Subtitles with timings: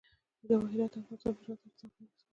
[0.49, 2.19] جواهرات د افغانانو د ژوند طرز اغېزمنوي.